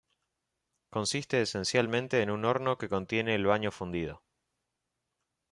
[0.89, 4.23] Consiste esencialmente en un horno que contiene el baño fundido.